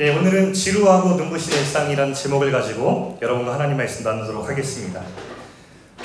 [0.00, 5.00] 예, 오늘은 지루하고 눈부신 일상이라는 제목을 가지고 여러분과 하나님 말씀 나누도록 하겠습니다.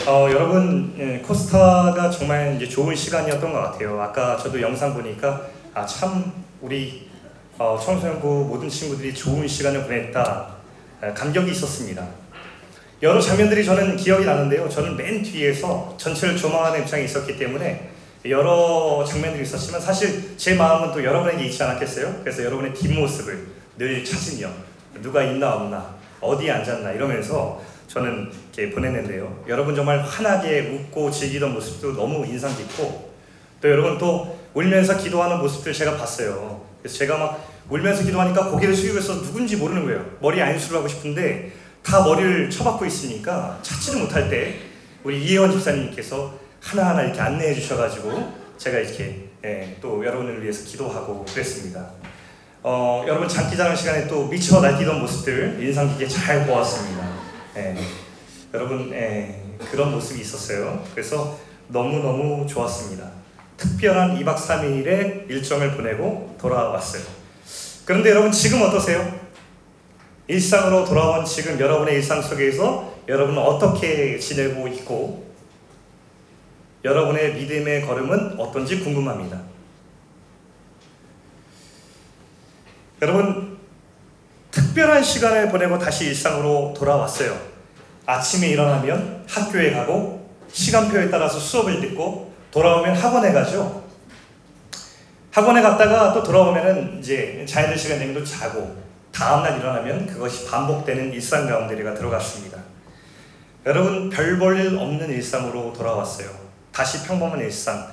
[0.06, 4.00] 어, 여러분 예, 코스타가 정말 이제 좋은 시간이었던 것 같아요.
[4.00, 5.42] 아까 저도 영상 보니까
[5.74, 6.32] 아, 참
[6.62, 7.10] 우리
[7.58, 10.49] 어, 청소년부 모든 친구들이 좋은 시간을 보냈다
[11.05, 12.05] 예, 감격이 있었습니다.
[13.01, 14.69] 여러 장면들이 저는 기억이 나는데요.
[14.69, 17.89] 저는 맨 뒤에서 전체를 조망하는 입장에 있었기 때문에
[18.25, 22.17] 여러 장면들이 있었지만 사실 제 마음은 또 여러분에게 있지 않았겠어요?
[22.21, 24.50] 그래서 여러분의 뒷모습을 늘 찾으며
[25.02, 29.45] 누가 있나 없나 어디에 앉았나 이러면서 저는 이렇게 보냈는데요.
[29.48, 33.13] 여러분 정말 환하게 웃고 즐기던 모습도 너무 인상 깊고
[33.62, 36.62] 또 여러분 또 울면서 기도하는 모습들 제가 봤어요.
[36.81, 40.05] 그래서 제가 막 울면서 기도하니까 고개를 숙이고서 누군지 모르는 거예요.
[40.20, 44.59] 머리 안수를 하고 싶은데 다 머리를 쳐박고 있으니까 찾지를 못할 때
[45.05, 51.91] 우리 이혜원 집사님께서 하나하나 이렇게 안내해 주셔가지고 제가 이렇게 예, 또 여러분을 위해서 기도하고 그랬습니다.
[52.62, 57.08] 어, 여러분 장기자랑 시간에 또 미쳐 날뛰던 모습들 인상 깊게 잘 보았습니다.
[57.56, 57.78] 예,
[58.53, 60.83] 여러분 예, 그런 모습이 있었어요.
[60.94, 61.39] 그래서
[61.70, 63.11] 너무너무 좋았습니다.
[63.56, 67.03] 특별한 2박 3일의 일정을 보내고 돌아왔어요.
[67.86, 69.20] 그런데 여러분 지금 어떠세요?
[70.28, 75.30] 일상으로 돌아온 지금 여러분의 일상 속에서 여러분은 어떻게 지내고 있고
[76.83, 79.48] 여러분의 믿음의 걸음은 어떤지 궁금합니다.
[83.02, 83.58] 여러분
[84.52, 87.38] 특별한 시간을 보내고 다시 일상으로 돌아왔어요.
[88.05, 93.83] 아침에 일어나면 학교에 가고 시간표에 따라서 수업을 듣고 돌아오면 학원에 가죠.
[95.31, 98.75] 학원에 갔다가 또 돌아오면은 이제 자유들 시간 되면 또 자고
[99.14, 102.58] 다음날 일어나면 그것이 반복되는 일상 가운데가 들어갔습니다.
[103.66, 106.27] 여러분 별 볼 일 없는 일상으로 돌아왔어요.
[106.73, 107.88] 다시 평범한 일상.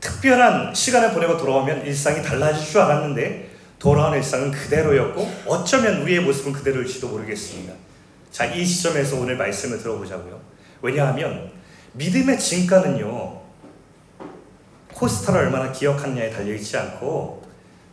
[0.00, 3.51] 특별한 시간을 보내고 돌아오면 일상이 달라질 줄 알았는데
[3.82, 7.74] 돌아온 일상은 그대로였고 어쩌면 우리의 모습은 그대로일지도 모르겠습니다.
[8.30, 10.40] 자, 이 시점에서 오늘 말씀을 들어보자고요.
[10.82, 11.50] 왜냐하면
[11.94, 13.42] 믿음의 진가는요.
[14.94, 17.42] 코스타를 얼마나 기억하느냐에 달려있지 않고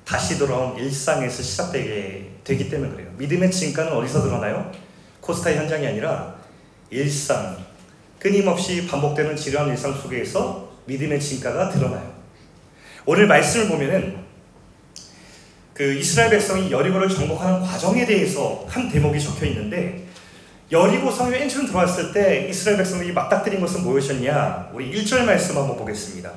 [0.05, 3.09] 다시 돌아온 일상에서 시작되게 되기 때문에 그래요.
[3.17, 4.71] 믿음의 진가는 어디서 드러나요?
[5.21, 6.35] 코스타의 현장이 아니라
[6.91, 7.57] 일상,
[8.19, 12.13] 끊임없이 반복되는 지루한 일상 속에서 믿음의 진가가 드러나요.
[13.07, 14.28] 오늘 말씀을 보면은
[15.79, 20.03] 그 이스라엘 백성이 여리고를 정복하는 과정에 대해서 한 대목이 적혀 있는데
[20.69, 24.71] 여리고 성에 맨 처음 들어왔을 때 이스라엘 백성들이 맞닥뜨린 것은 무엇이었냐?
[24.73, 26.29] 우리 1절 말씀 한번 보겠습니다.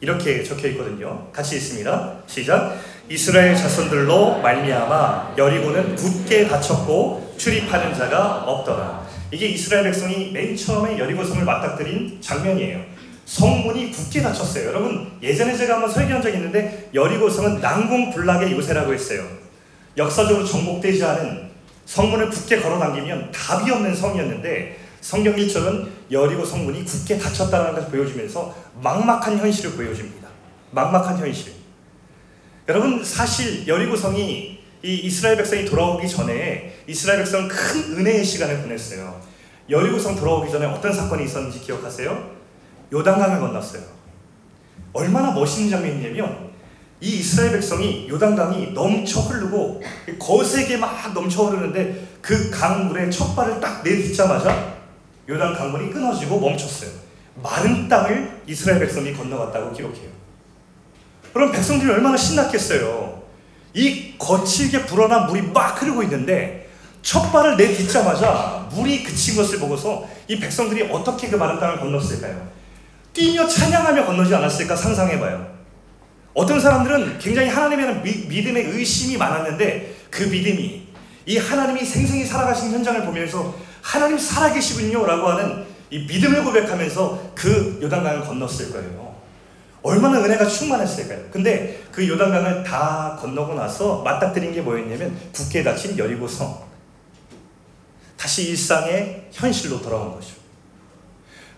[0.00, 1.28] 이렇게 적혀 있거든요.
[1.32, 2.22] 같이 있습니다.
[2.26, 2.76] 시작.
[3.08, 9.06] 이스라엘 자손들로 말미암아 여리고는 굳게 닫혔고 출입하는 자가 없더라.
[9.30, 12.97] 이게 이스라엘 백성이 맨 처음에 여리고성을 맞닥뜨린 장면이에요.
[13.28, 14.68] 성문이 굳게 닫혔어요.
[14.68, 19.22] 여러분 예전에 제가 한번 설교한 적이 있는데 여리고성은 난공불락의 요새라고 했어요.
[19.98, 21.50] 역사적으로 정복되지 않은
[21.84, 29.38] 성문을 굳게 걸어당기면 답이 없는 성이었는데 성경 1절은 여리고 성문이 굳게 닫혔다는 것을 보여주면서 막막한
[29.38, 30.26] 현실을 보여줍니다.
[30.70, 31.52] 막막한 현실.
[32.66, 39.20] 여러분 사실 여리고 성이 이 이스라엘 백성이 돌아오기 전에 이스라엘 백성은 큰 은혜의 시간을 보냈어요.
[39.68, 42.37] 여리고성 돌아오기 전에 어떤 사건이 있었는지 기억하세요?
[42.92, 43.82] 요단강을 건넜어요.
[44.92, 46.48] 얼마나 멋있는 장면이냐면
[47.00, 49.82] 이 이스라엘 백성이 요단강이 넘쳐 흐르고
[50.18, 54.74] 거세게 막 넘쳐 흐르는데 그 강물에 첫 발을 딱 내딛자마자
[55.28, 56.90] 요단 강물이 끊어지고 멈췄어요.
[57.42, 60.10] 마른 땅을 이스라엘 백성이 건너갔다고 기록해요.
[61.32, 63.22] 그럼 백성들이 얼마나 신났겠어요.
[63.74, 66.68] 이 거칠게 불어난 물이 막 흐르고 있는데
[67.02, 72.57] 첫 발을 내딛자마자 물이 그친 것을 보고서 이 백성들이 어떻게 그 마른 땅을 건넜을까요?
[73.18, 75.58] 뛰며 찬양하며 건너지 않았을까 상상해봐요.
[76.34, 80.86] 어떤 사람들은 굉장히 하나님에 대한 믿음의 의심이 많았는데 그 믿음이
[81.26, 88.20] 이 하나님이 생생히 살아가신 현장을 보면서 하나님 살아계시군요 라고 하는 이 믿음을 고백하면서 그 요단강을
[88.20, 89.18] 건넜을 거예요.
[89.82, 91.24] 얼마나 은혜가 충만했을까요?
[91.32, 96.68] 근데 그 요단강을 다 건너고 나서 맞닥뜨린 게 뭐였냐면 굳게 닫힌 여리고성.
[98.16, 100.37] 다시 일상의 현실로 돌아온 거죠.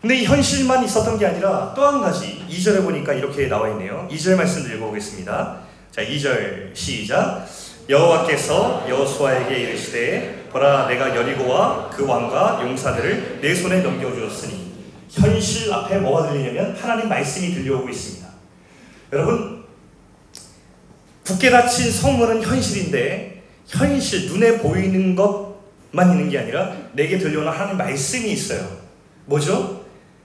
[0.00, 4.08] 근데 이 현실만 있었던 게 아니라 또 한 가지 2절에 보니까 이렇게 나와 있네요.
[4.10, 5.58] 2절 말씀 읽어보겠습니다.
[5.90, 7.46] 자, 2절 시작.
[7.88, 14.70] 여호와께서 여호수아에게 이르시되 보라 내가 여리고와 그 왕과 용사들을 내 손에 넘겨 주었으니
[15.10, 18.28] 현실 앞에 뭐가 들리냐면 하나님 말씀이 들려오고 있습니다.
[19.12, 19.64] 여러분
[21.26, 28.30] 굳게 닫힌 성문은 현실인데 현실 눈에 보이는 것만 있는 게 아니라 내게 들려오는 하나님 말씀이
[28.30, 28.78] 있어요.
[29.26, 29.79] 뭐죠?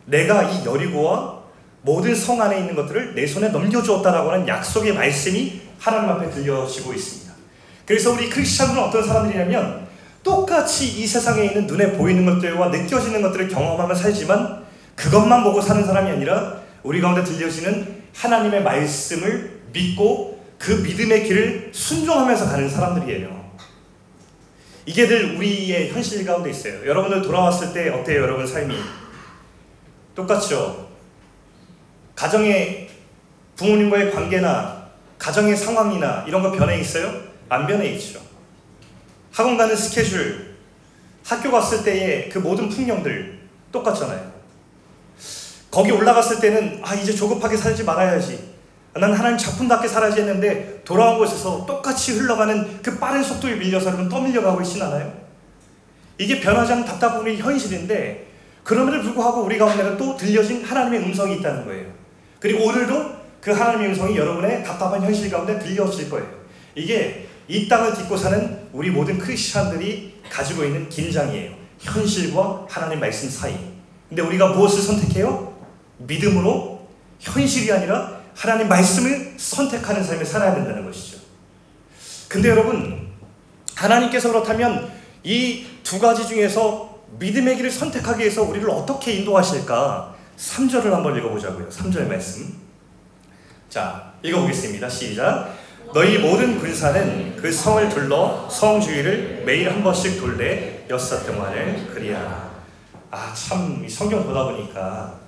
[0.06, 1.44] 내가 이 여리고와
[1.82, 7.34] 모든 성 안에 있는 것들을 내 손에 넘겨주었다라고 하는 약속의 말씀이 하나님 앞에 들려지고 있습니다.
[7.86, 9.86] 그래서 우리 크리스천들은 어떤 사람들이냐면
[10.24, 14.66] 똑같이 이 세상에 있는 눈에 보이는 것들과 느껴지는 것들을 경험하며 살지만
[14.96, 22.46] 그것만 보고 사는 사람이 아니라 우리 가운데 들려지는 하나님의 말씀을 믿고 그 믿음의 길을 순종하면서
[22.46, 23.46] 가는 사람들이에요.
[24.88, 26.86] 이게 늘 우리의 현실 가운데 있어요.
[26.88, 28.76] 여러분들 돌아왔을 때 어때요, 여러분 삶이?
[30.16, 30.90] 똑같죠?
[32.16, 32.90] 가정의
[33.58, 34.86] 부모님과의 관계나
[35.18, 37.12] 가정의 상황이나 이런 거 변해 있어요?
[37.50, 38.20] 안 변해 있죠.
[39.32, 40.56] 학원 가는 스케줄,
[41.26, 43.40] 학교 갔을 때의 그 모든 풍경들
[43.72, 44.34] 똑같잖아요.
[45.70, 48.56] 거기 올라갔을 때는 아 이제 조급하게 살지 말아야지.
[48.94, 54.62] 나는 하나님 작품답게 살아야지 했는데 돌아온 곳에서 똑같이 흘러가는 그 빠른 속도에 밀려서 여러분 떠밀려가고
[54.62, 55.14] 있진 않아요?
[56.18, 58.35] 이게 변하지 않는 우리 현실인데
[58.66, 61.86] 그럼에도 불구하고 우리 가운데는 또 들려진 하나님의 음성이 있다는 거예요.
[62.40, 66.28] 그리고 오늘도 그 하나님의 음성이 여러분의 답답한 현실 가운데 들려질 거예요.
[66.74, 71.54] 이게 이 땅을 딛고 사는 우리 모든 크리스천들이 가지고 있는 긴장이에요.
[71.80, 73.56] 현실과 하나님 말씀 사이.
[74.10, 75.54] 근데 우리가 무엇을 선택해요?
[76.00, 76.88] 믿음으로
[77.20, 81.20] 현실이 아니라 하나님 말씀을 선택하는 삶을 살아야 된다는 것이죠.
[82.28, 83.10] 근데 여러분,
[83.76, 84.92] 하나님께서 그렇다면
[85.24, 90.16] 이 두 가지 중에서 믿음의 길을 선택하기 위해서 우리를 어떻게 인도하실까?
[90.38, 91.70] 3절을 한번 읽어보자고요.
[91.70, 92.54] 3절 말씀.
[93.70, 94.90] 자, 읽어보겠습니다.
[94.90, 95.56] 시작.
[95.94, 102.52] 너희 모든 군사는 그 성을 둘러 성 주위를 매일 한 번씩 돌래 여섯 동안을 그리하라.
[103.12, 105.20] 아, 참, 성경 보다 보니까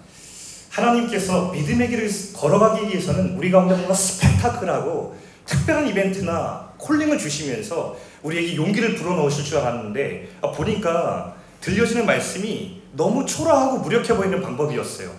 [0.69, 8.95] 하나님께서 믿음의 길을 걸어가기 위해서는 우리 가운데 뭔가 스펙타클하고 특별한 이벤트나 콜링을 주시면서 우리에게 용기를
[8.95, 15.11] 불어넣으실 줄 알았는데 아, 보니까 들려지는 말씀이 너무 초라하고 무력해 보이는 방법이었어요.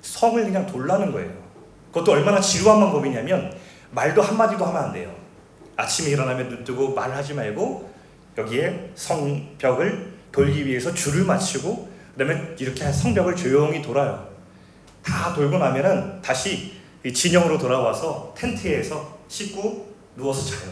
[0.00, 1.30] 성을 그냥 돌라는 거예요.
[1.88, 3.54] 그것도 얼마나 지루한 방법이냐면
[3.90, 5.14] 말도 한마디도 하면 안 돼요.
[5.76, 7.92] 아침에 일어나면 눈 뜨고 말하지 말고
[8.38, 14.28] 여기에 성벽을 돌기 위해서 줄을 맞추고 그다음에 이렇게 성벽을 조용히 돌아요.
[15.02, 16.80] 다 돌고 나면은 다시
[17.12, 20.70] 진영으로 돌아와서 텐트에서 씻고 누워서 자요.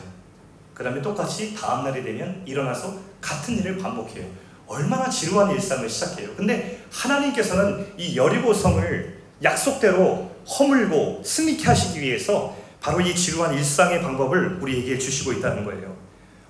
[0.75, 4.25] 그 다음에 똑같이 다음 날이 되면 일어나서 같은 일을 반복해요.
[4.70, 6.31] 얼마나 지루한 일상을 시작해요.
[6.37, 14.58] 근데 하나님께서는 이 여리고 성을 약속대로 허물고 승리케 하시기 위해서 바로 이 지루한 일상의 방법을
[14.61, 15.96] 우리에게 주시고 있다는 거예요.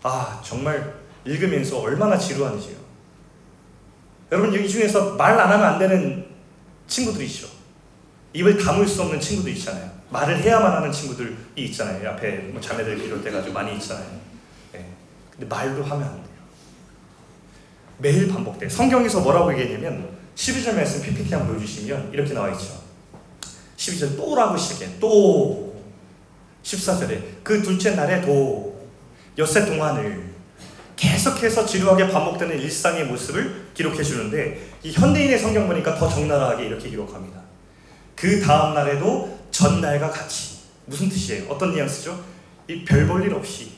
[0.03, 0.95] 아, 정말
[1.25, 2.77] 읽으면서 얼마나 지루한지요.
[4.31, 6.27] 여러분, 이 중에서 말 안 하면 안 되는
[6.87, 7.49] 친구들이죠.
[8.35, 9.91] 입을 다물 수 없는 친구도 있잖아요.
[10.11, 12.11] 말을 해야만 하는 친구들이 있잖아요.
[12.11, 14.07] 앞에 뭐 자매들 비롯해가지고 많이 있잖아요.
[14.73, 14.87] 네.
[15.33, 16.30] 근데 말도 하면 안 돼요.
[18.01, 18.69] 매일 반복돼.
[18.69, 22.81] 성경에서 뭐라고 얘기했냐면 12절 말씀 PPT 한번 보여주시면 이렇게 나와 있죠.
[23.77, 24.91] 12절 또라고 시작해.
[24.99, 25.75] 또
[26.63, 28.89] 14절에 그 둘째 날에 도
[29.39, 30.31] 엿새 동안을
[30.97, 37.41] 계속해서 지루하게 반복되는 일상의 모습을 기록해 주는데 이 현대인의 성경 보니까 더 적나라하게 이렇게 기록합니다.
[38.15, 41.45] 그 다음 날에도 전날과 같이 무슨 뜻이에요?
[41.49, 42.23] 어떤 뉘앙스죠?
[42.69, 43.73] 이 별 볼 일 없이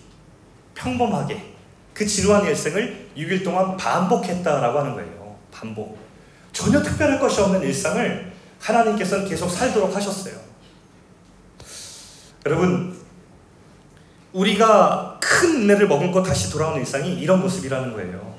[0.74, 1.54] 평범하게
[1.94, 5.36] 그 지루한 일생을 6일 동안 반복했다라고 하는 거예요.
[5.52, 5.98] 반복.
[6.52, 10.34] 전혀 특별할 것이 없는 일상을 하나님께서는 계속 살도록 하셨어요.
[12.46, 12.96] 여러분,
[14.32, 18.34] 우리가 큰 은혜를 머금고 다시 돌아오는 일상이 이런 모습이라는 거예요.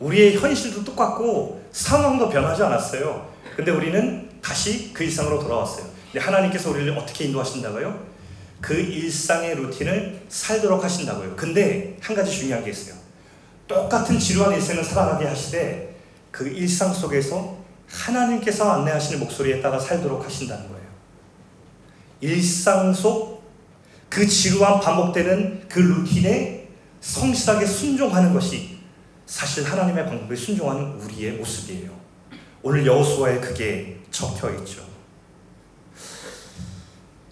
[0.00, 3.30] 우리의 현실도 똑같고 상황도 변하지 않았어요.
[3.56, 5.86] 근데 우리는 다시 그 일상으로 돌아왔어요.
[6.12, 8.12] 근데 하나님께서 우리를 어떻게 인도하신다고요?
[8.60, 11.36] 그 일상의 루틴을 살도록 하신다고요.
[11.36, 13.01] 근데 한 가지 중요한 게 있어요.
[13.72, 15.96] 똑같은 지루한 일생을 살아가게 하시되
[16.30, 20.86] 그 일상 속에서 하나님께서 안내하시는 목소리에 따라 살도록 하신다는 거예요.
[22.20, 23.42] 일상 속
[24.12, 26.68] 그 지루한 반복되는 그 루틴에
[27.00, 28.78] 성실하게 순종하는 것이
[29.24, 31.90] 사실 하나님의 방법에 순종하는 우리의 모습이에요.
[32.62, 34.82] 오늘 여호수아에 그게 적혀 있죠.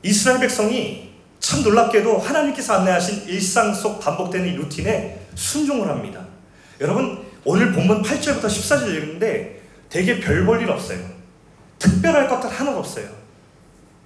[0.02, 6.19] 이스라엘 백성이 참 놀랍게도 하나님께서 안내하신 일상 속 반복되는 루틴에 순종을 합니다.
[6.80, 10.99] 여러분, 오늘 본문 8절부터 14절 읽는데 되게 별 볼 일 없어요.
[11.78, 13.08] 특별할 것들 하나도 없어요.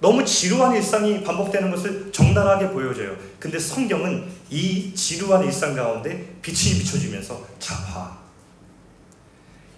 [0.01, 3.15] 너무 지루한 일상이 반복되는 것을 정당하게 보여줘요.
[3.39, 8.17] 근데 성경은 이 지루한 일상 가운데 빛이 비춰지면서 자화.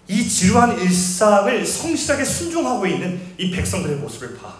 [0.08, 4.56] 이 지루한 일상을 성실하게 순종하고 있는 이 백성들의 모습을 봐.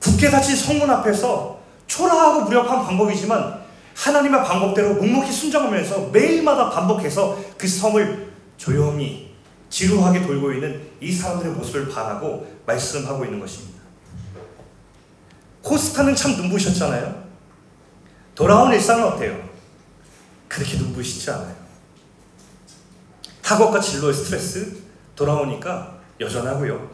[0.00, 3.60] 굳게 닫힌 성문 앞에서 초라하고 무력한 방법이지만
[3.98, 9.34] 하나님의 방법대로 묵묵히 순종하면서 매일마다 반복해서 그 성을 조용히
[9.70, 13.82] 지루하게 돌고 있는 이 사람들의 모습을 바라고 말씀하고 있는 것입니다.
[15.62, 17.24] 코스타는 참 눈부셨잖아요.
[18.36, 19.48] 돌아온 일상은 어때요?
[20.46, 21.56] 그렇게 눈부시지 않아요.
[23.42, 24.76] 학업과 진로의 스트레스
[25.16, 26.88] 돌아오니까 여전하고요.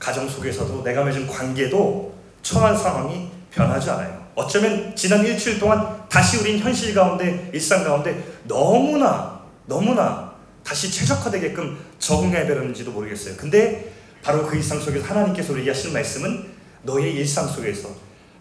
[0.00, 4.21] 가정 속에서도 내가 맺은 관계도 처한 상황이 변하지 않아요.
[4.34, 10.32] 어쩌면 지난 일주일 동안 다시 우린 현실 가운데 일상 가운데 너무나 너무나
[10.64, 13.36] 다시 최적화되게끔 적응해야 되는지도 모르겠어요.
[13.36, 16.46] 근데 바로 그 일상 속에서 하나님께서 우리에게 하시는 말씀은
[16.82, 17.90] 너의 일상 속에서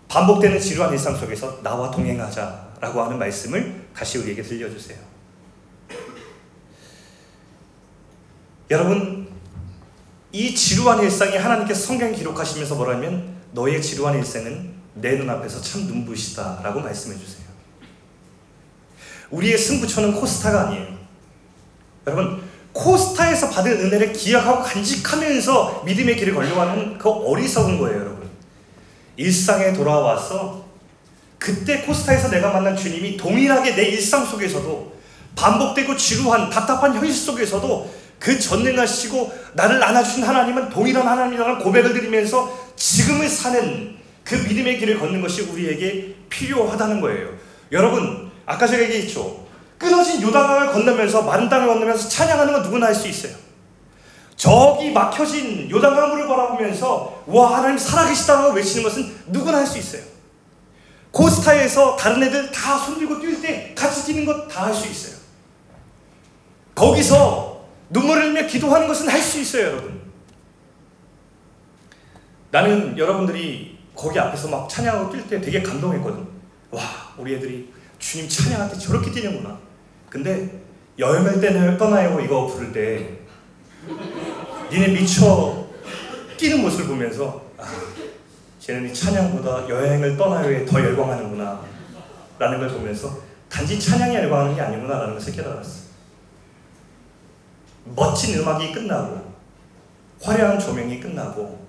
[0.07, 4.97] 반복되는 지루한 일상 속에서 나와 동행하자라고 하는 말씀을 다시 우리에게 들려주세요.
[8.69, 9.27] 여러분
[10.31, 17.17] 이 지루한 일상이 하나님께서 성경 기록하시면서 뭐라면 너의 지루한 일생은 내 눈앞에서 참 눈부시다라고 말씀해
[17.17, 17.45] 주세요.
[19.29, 20.87] 우리의 승부처는 코스타가 아니에요.
[22.07, 22.43] 여러분
[22.73, 28.29] 코스타에서 받은 은혜를 기억하고 간직하면서 믿음의 길을 걸려가는 그 어리석은 거예요, 여러분.
[29.17, 30.65] 일상에 돌아와서
[31.37, 34.99] 그때 코스타에서 내가 만난 주님이 동일하게 내 일상 속에서도
[35.35, 43.27] 반복되고 지루한 답답한 현실 속에서도 그 전능하시고 나를 안아주신 하나님은 동일한 하나님이라는 고백을 드리면서 지금을
[43.27, 43.95] 사는
[44.31, 47.33] 그 믿음의 길을 걷는 것이 우리에게 필요하다는 거예요.
[47.73, 49.45] 여러분, 아까 제가 얘기했죠.
[49.77, 53.35] 끊어진 요단강을 건너면서 마른 땅을 건너면서 찬양하는 건 누구나 할 수 있어요.
[54.37, 60.01] 저기 막혀진 요단강 물을 바라보면서 와 하나님 살아계시다고 외치는 것은 누구나 할 수 있어요.
[61.11, 65.19] 코스타에서 다른 애들 다 손들고 뛸 때 같이 뛰는 것 다 할 수 있어요.
[66.73, 70.01] 거기서 눈물을 흘리며 기도하는 것은 할 수 있어요, 여러분.
[72.49, 73.70] 나는 여러분들이
[74.01, 76.27] 거기 앞에서 막 찬양하고 뛸 때 되게 감동했거든.
[76.71, 76.81] 와,
[77.19, 79.59] 우리 애들이 주님 찬양할 때 저렇게 뛰는구나.
[80.09, 80.59] 근데
[80.97, 83.19] 여행을 때는 떠나요 이거 부를 때
[84.71, 85.67] 니네 미쳐
[86.35, 87.63] 뛰는 모습을 보면서 아,
[88.59, 91.61] 쟤는 이 찬양보다 여행을 떠나요에 더 열광하는구나
[92.39, 95.91] 라는 걸 보면서 단지 찬양에 열광하는 게 아니구나 라는 것을 깨달았어
[97.95, 99.31] 멋진 음악이 끝나고
[100.21, 101.60] 화려한 조명이 끝나고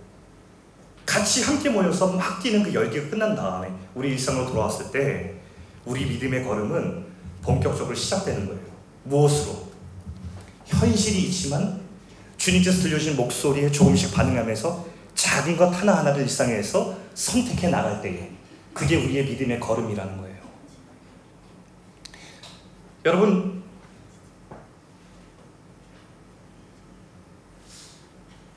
[1.05, 5.35] 같이 함께 모여서 막 뛰는 그 열기가 끝난 다음에 우리 일상으로 돌아왔을 때
[5.85, 7.07] 우리 믿음의 걸음은
[7.43, 8.61] 본격적으로 시작되는 거예요.
[9.05, 9.73] 무엇으로?
[10.65, 11.81] 현실이 있지만
[12.37, 18.31] 주님께서 들려주신 목소리에 조금씩 반응하면서 작은 것 하나하나를 일상에서 선택해 나갈 때에
[18.73, 20.37] 그게 우리의 믿음의 걸음이라는 거예요.
[23.05, 23.63] 여러분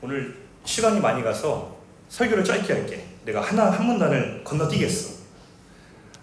[0.00, 1.75] 오늘 시간이 많이 가서
[2.08, 3.04] 설교를 짧게 할게.
[3.24, 5.16] 내가 하나 한 문단을 건너뛰겠어.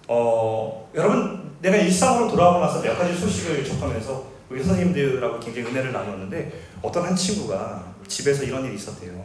[0.08, 6.52] 어, 여러분 내가 일상으로 돌아오고 나서 몇 가지 소식을 접하면서 우리 선생님들하고 굉장히 은혜를 나눴는데
[6.82, 9.24] 어떤 한 친구가 집에서 이런 일이 있었대요.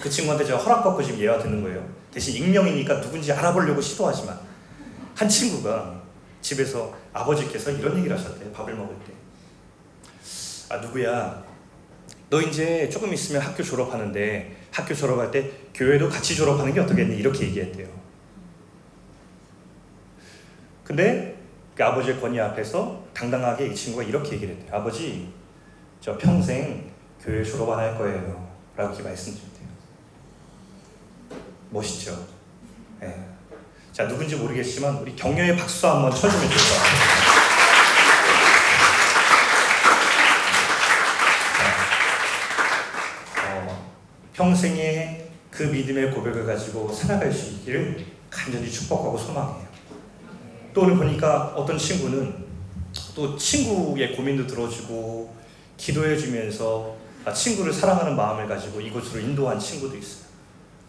[0.00, 1.86] 그 친구한테 제가 허락받고 지금 예화 듣는 거예요.
[2.12, 4.38] 대신 익명이니까 누군지 알아보려고 시도하지만
[5.14, 6.02] 한 친구가
[6.40, 8.52] 집에서 아버지께서 이런 얘기를 하셨대요.
[8.52, 9.12] 밥을 먹을 때.
[10.68, 11.44] 아 누구야?
[12.28, 17.16] 너 이제 조금 있으면 학교 졸업하는데 학교 졸업할 때 교회도 같이 졸업하는 게 어떻겠니?
[17.16, 17.88] 이렇게 얘기했대요.
[20.84, 21.34] 근데
[21.74, 24.74] 그 아버지의 권위 앞에서 당당하게 이 친구가 이렇게 얘기를 했대요.
[24.76, 25.32] 아버지,
[26.00, 26.90] 저 평생
[27.22, 28.46] 교회 졸업 안 할 거예요.
[28.76, 29.66] 라고 이렇게 말씀드렸대요.
[31.70, 32.26] 멋있죠?
[33.00, 33.28] 네.
[33.92, 37.26] 자, 누군지 모르겠지만 우리 격려의 박수 한번 쳐주면 좋을 것 같아요.
[43.42, 43.92] 어,
[44.36, 49.66] 평생의 그 믿음의 고백을 가지고 살아갈 수 있기를 간절히 축복하고 소망해요.
[50.74, 52.44] 또 오늘 보니까 어떤 친구는
[53.14, 55.34] 또 친구의 고민도 들어주고
[55.78, 56.96] 기도해 주면서
[57.34, 60.26] 친구를 사랑하는 마음을 가지고 이곳으로 인도한 친구도 있어요.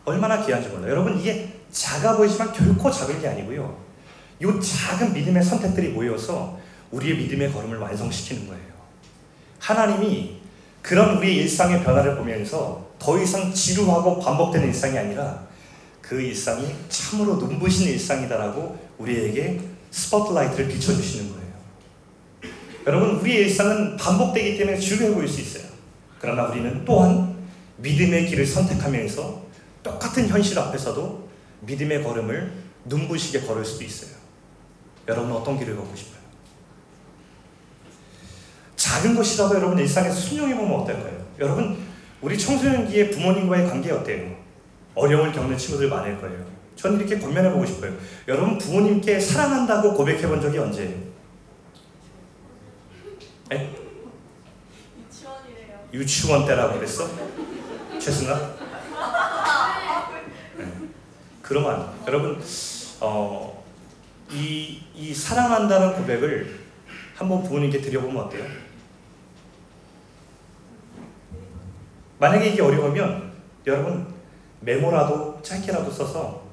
[0.03, 0.91] 얼마나 귀한지 몰라요.
[0.91, 3.77] 여러분 이게 작아 보이지만 결코 작은 게 아니고요.
[4.41, 6.59] 이 작은 믿음의 선택들이 모여서
[6.91, 8.67] 우리의 믿음의 걸음을 완성시키는 거예요.
[9.59, 10.41] 하나님이
[10.87, 15.45] 그런 우리의 일상의 변화를 보면서 더 이상 지루하고 반복되는 일상이 아니라
[16.01, 19.59] 그 일상이 참으로 눈부신 일상이다라고 우리에게
[19.91, 21.47] 스포트라이트를 비춰주시는 거예요.
[22.87, 25.65] 여러분, 우리의 일상은 반복되기 때문에 지루해 보일 수 있어요.
[26.19, 27.35] 그러나 우리는 또한
[27.75, 29.41] 믿음의 길을 선택하면서
[29.83, 31.27] 똑같은 현실 앞에서도
[31.63, 32.53] 믿음의 걸음을
[32.85, 34.11] 눈부시게 걸을 수도 있어요.
[35.09, 36.16] 여러분 어떤 길을 걷고 싶어요?
[38.87, 41.25] 작은 것이라도 여러분 일상에서 순종해 보면 어떨까요?
[41.39, 41.77] 여러분
[42.21, 44.33] 우리 청소년기의 부모님과의 관계 어때요?
[44.95, 46.45] 어려움을 겪는 친구들 많을 거예요.
[46.77, 47.93] 저는 이렇게 권면해 보고 싶어요.
[48.29, 50.97] 여러분 부모님께 사랑한다고 고백해 본 적이 언제예요?
[53.51, 53.75] 에?
[55.05, 55.87] 유치원이래요.
[55.93, 57.09] 유치원 때라고 그랬어?
[57.99, 58.39] 최승아?
[60.57, 60.65] 네.
[61.41, 61.93] 그러면 안 돼요.
[62.07, 62.41] 여러분
[63.01, 63.63] 어,
[64.31, 66.59] 이, 이 사랑한다는 고백을
[67.15, 68.66] 한번 부모님께 드려보면 어때요?
[72.19, 73.31] 만약에 이게 어려우면
[73.67, 74.13] 여러분
[74.61, 76.43] 메모라도 짧게라도 써서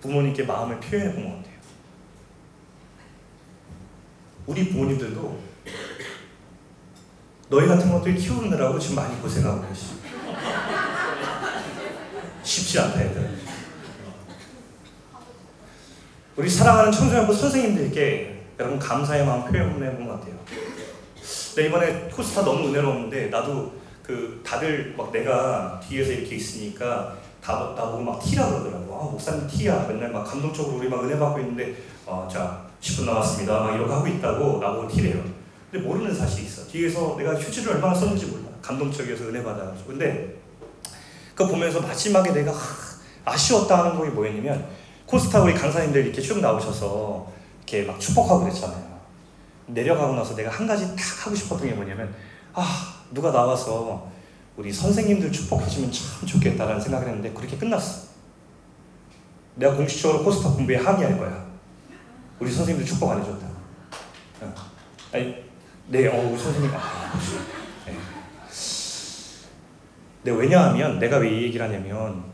[0.00, 1.54] 부모님께 마음을 표현해 보면 어때요?
[4.46, 5.54] 우리 부모님들도
[7.50, 9.94] 너희 같은 것들 키우느라고 지금 많이 고생하고 계시.
[12.42, 13.38] 쉽지 않다 얘들.
[16.36, 20.36] 우리 사랑하는 청소년부 선생님들께 여러분 감사의 마음 표현해 보면 어때요?
[21.56, 28.02] 네, 이번에 코스타 너무 은혜로웠는데 나도 그 다들 막 내가 뒤에서 이렇게 있으니까 다 나보고
[28.02, 28.94] 막 티라 그러더라고.
[28.94, 29.86] 아 목사님 티야.
[29.88, 31.74] 맨날 막 감동적으로 우리 막 은혜 받고 있는데
[32.06, 33.60] 어자 10분 남았습니다.
[33.60, 35.24] 막 이러고 하고 있다고 나보고 티래요.
[35.70, 36.66] 근데 모르는 사실이 있어.
[36.66, 38.44] 뒤에서 내가 휴지를 얼마나 썼는지 몰라.
[38.60, 39.88] 감동적이어서 은혜 받아가지고.
[39.88, 40.36] 근데
[41.34, 42.56] 그거 보면서 마지막에 내가 하,
[43.24, 44.68] 아쉬웠다 하는 거이 뭐였냐면
[45.06, 48.94] 코스타 우리 강사님들 이렇게 쭉 나오셔서 이렇게 막 축복하고 그랬잖아요.
[49.66, 52.14] 내려가고 나서 내가 한 가지 딱 하고 싶었던 게 뭐냐면
[52.52, 54.10] 아 누가 나와서
[54.56, 58.08] 우리 선생님들 축복해주면 참 좋겠다라는 생각을 했는데 그렇게 끝났어.
[59.54, 61.46] 내가 공식적으로 코스타 공부에 항의할 거야.
[62.40, 63.46] 우리 선생님들 축복 안 해줬다.
[64.42, 64.54] 어.
[65.12, 65.34] 아니,
[65.88, 67.12] 네, 어, 우리 선생님, 아,
[67.86, 67.96] 네.
[70.24, 72.24] 네, 왜냐하면 내가 왜 이 얘기를 하냐면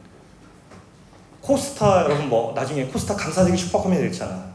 [1.43, 4.51] 코스타 여러분 뭐 나중에 코스타 강사 되기 축복하면 되잖아.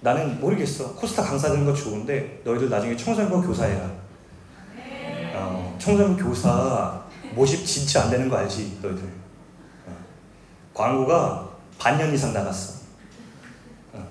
[0.00, 0.94] 나는 모르겠어.
[0.94, 4.05] 코스타 강사 되는 거 좋은데 너희들 나중에 청소년부 교사해라.
[5.86, 9.04] 어, 청소년부 교사 모집 진짜 안 되는 거 알지 너희들.
[9.86, 9.96] 어.
[10.74, 12.80] 광고가 반년 이상 나갔어.
[13.92, 14.08] 어.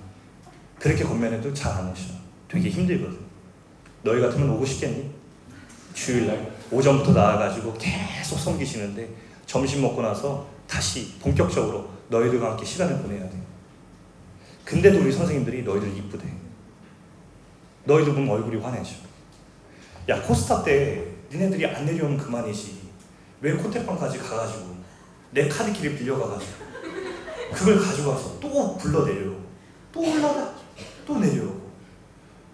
[0.78, 2.14] 그렇게 건면해도 잘 안 오셔.
[2.48, 3.18] 되게 힘들거든.
[4.02, 5.10] 너희 같으면 오고 싶겠니?
[5.92, 9.08] 주일날 오전부터 나와가지고 계속 섬기시는데
[9.46, 13.36] 점심 먹고 나서 다시 본격적으로 너희들과 함께 시간을 보내야 돼.
[14.64, 16.24] 근데도 우리 선생님들이 너희들 이쁘대.
[17.84, 18.94] 너희들 보면 얼굴이 환해져.
[20.08, 22.86] 야 코스타 때 니네들이 안 내려오면 그만이지.
[23.40, 24.76] 왜 코테방까지 가가지고
[25.30, 26.52] 내 카드키를 빌려가가지고
[27.54, 29.32] 그걸 가져가서 또 불러내려.
[29.92, 30.54] 또 올라가.
[31.06, 31.66] 또 내려오고.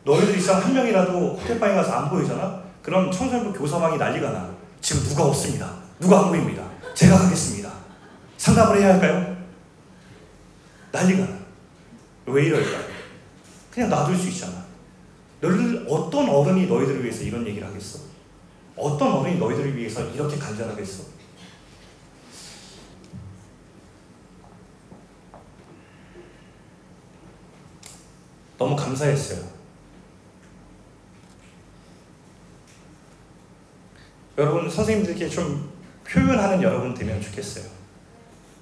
[0.04, 2.62] 너희들 이상 한 명이라도 호텔방에 가서 안 보이잖아?
[2.82, 4.54] 그럼 청소년부 교사망이 난리가 나.
[4.80, 5.70] 지금 누가 없습니다.
[6.00, 6.68] 누가 안 보입니다.
[6.94, 7.72] 제가 가겠습니다.
[8.36, 9.36] 상담을 해야 할까요?
[10.90, 11.38] 난리가 나.
[12.26, 12.78] 왜 이럴까?
[13.70, 14.64] 그냥 놔둘 수 있잖아.
[15.40, 18.00] 너희들 어떤 어른이 너희들을 위해서 이런 얘기를 하겠어?
[18.76, 21.04] 어떤 어른이 너희들을 위해서 이렇게 간절하겠어?
[28.58, 29.44] 너무 감사했어요.
[34.38, 35.72] 여러분 선생님들께 좀
[36.04, 37.64] 표현하는 여러분 되면 좋겠어요.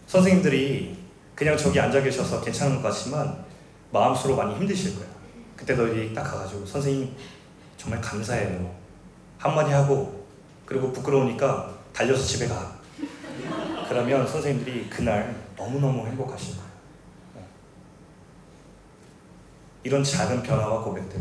[0.07, 0.99] 선생님들이
[1.35, 3.45] 그냥 저기 앉아 계셔서 괜찮은 것 같지만
[3.93, 5.07] 마음속으로 많이 힘드실 거야.
[5.55, 7.15] 그때 너희들이 딱 가가지고 선생님
[7.77, 8.80] 정말 감사해요.
[9.41, 10.29] 한마디 하고
[10.67, 12.79] 그리고 부끄러우니까 달려서 집에 가.
[13.89, 16.71] 그러면 선생님들이 그날 너무너무 행복하실 거예요.
[17.37, 17.47] 네.
[19.83, 21.21] 이런 작은 변화와 고백들.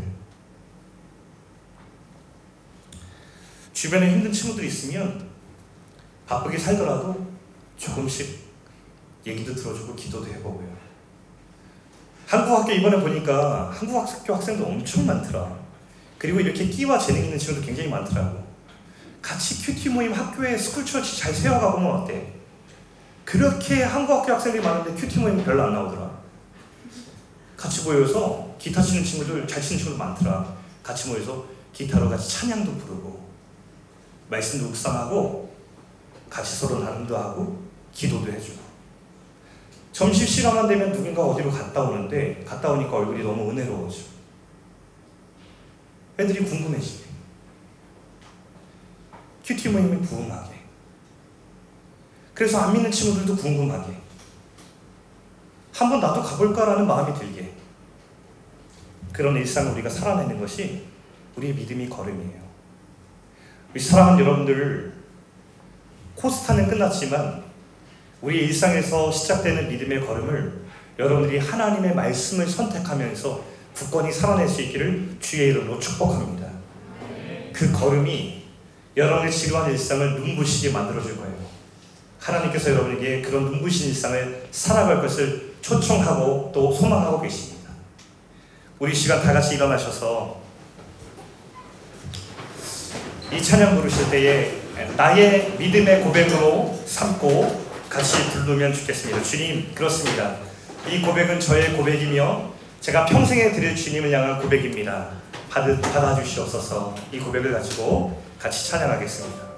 [3.71, 5.29] 주변에 힘든 친구들이 있으면
[6.27, 7.25] 바쁘게 살더라도
[7.77, 8.49] 조금씩
[9.25, 10.77] 얘기도 들어주고 기도도 해보고요.
[12.27, 15.68] 한국 학교 이번에 보니까 한국 학교 학생도 엄청 많더라.
[16.19, 18.43] 그리고 이렇게 끼와 재능 있는 친구도 굉장히 많더라고.
[19.21, 22.33] 같이 QT 모임 학교에 school church 잘 세워가 보면 어때?
[23.23, 26.19] 그렇게 한국 학교 학생들이 많은데 QT 모임 별로 안 나오더라.
[27.55, 30.55] 같이 모여서 기타 치는 친구들 잘 치는 친구들 많더라.
[30.83, 33.29] 같이 모여서 기타로 같이 찬양도 부르고
[34.29, 35.55] 말씀도 묵상하고
[36.29, 38.59] 같이 서로 나눔도 하고 기도도 해주고
[39.93, 44.18] 점심 시간만 되면 누군가 어디로 갔다 오는데 갔다 오니까 얼굴이 너무 은혜로워져.
[46.19, 47.03] 애들이 궁금해지네.
[49.45, 50.59] 큐티 모임이 부흥하게.
[52.33, 53.93] 그래서 안 믿는 친구들도 궁금하게.
[55.73, 57.53] 한번 나도 가볼까라는 마음이 들게.
[59.13, 60.85] 그런 일상을 우리가 살아내는 것이
[61.37, 62.41] 우리의 믿음이 걸음이에요.
[63.71, 64.93] 우리 사랑하는 여러분들,
[66.15, 67.43] 코스타는 끝났지만
[68.21, 70.65] 우리 일상에서 시작되는 믿음의 걸음을
[70.99, 76.49] 여러분들이 하나님의 말씀을 선택하면서 굳건히 살아낼 수 있기를 주의 이름으로 축복합니다.
[77.53, 78.43] 그 걸음이
[78.97, 81.33] 여러분의 지루한 일상을 눈부시게 만들어줄 거예요.
[82.19, 87.69] 하나님께서 여러분에게 그런 눈부신 일상을 살아갈 것을 초청하고 또 소망하고 계십니다.
[88.79, 90.41] 우리 시간 다 같이 일어나셔서
[93.31, 94.59] 이 찬양 부르실 때에
[94.97, 99.23] 나의 믿음의 고백으로 삼고 같이 부르면 좋겠습니다.
[99.23, 100.35] 주님, 그렇습니다.
[100.89, 105.09] 이 고백은 저의 고백이며 제가 평생에 드릴 주님을 향한 고백입니다.
[105.49, 109.49] 받으, 받아주시옵소서 이 고백을 가지고 같이 찬양하겠습니다.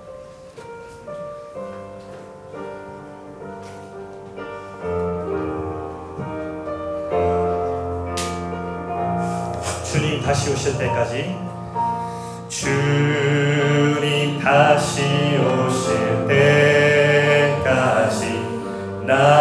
[9.84, 11.36] 주님 다시 오실 때까지
[12.50, 15.04] 주님 다시
[15.38, 16.28] 오실
[17.48, 18.32] 때까지
[19.06, 19.41] 나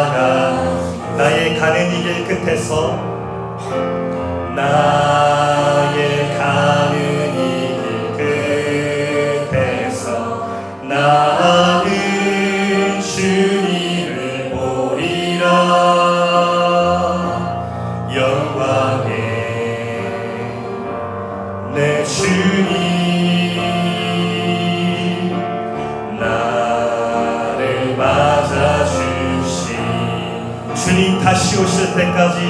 [0.00, 2.96] 나아가 나의 가는 이 길 끝에서
[4.56, 5.09] 나
[32.00, 32.49] 때까지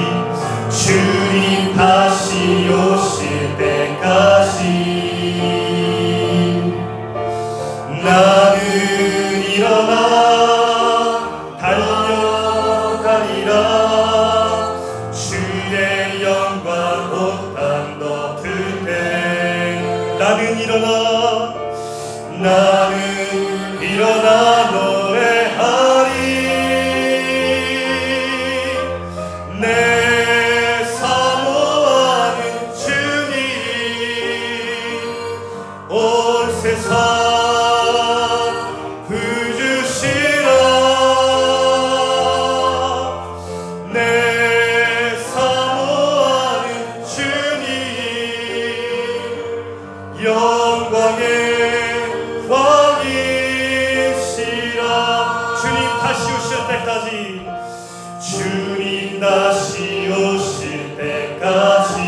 [56.35, 57.47] 오실 때까지.
[58.21, 62.01] 주님 다시 오실 때까지.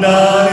[0.00, 0.43] 나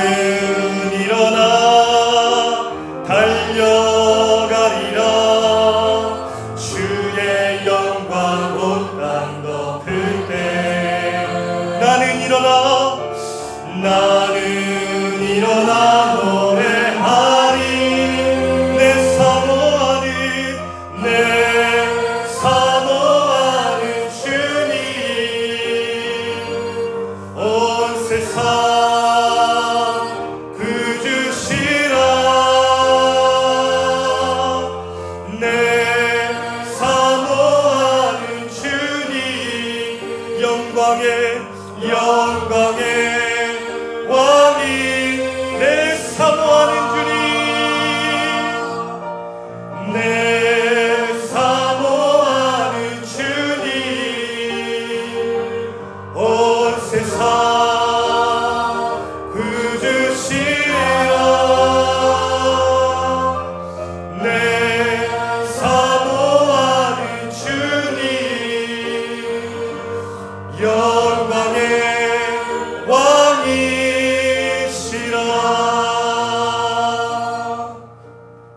[41.92, 43.01] 영광에